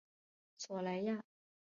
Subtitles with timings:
[0.57, 1.23] 索莱亚。